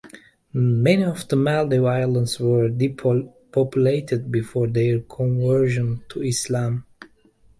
Many 0.55 1.03
of 1.03 1.27
the 1.27 1.35
Maldive 1.35 1.85
Islands 1.87 2.39
were 2.39 2.69
depopulated 2.69 4.31
before 4.31 4.65
their 4.65 5.01
conversion 5.01 6.03
to 6.09 6.23
Islam. 6.23 6.87